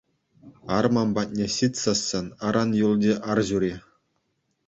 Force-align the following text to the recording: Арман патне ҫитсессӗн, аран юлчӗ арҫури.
Арман 0.77 1.09
патне 1.17 1.45
ҫитсессӗн, 1.55 2.27
аран 2.47 2.69
юлчӗ 2.85 3.13
арҫури. 3.35 3.73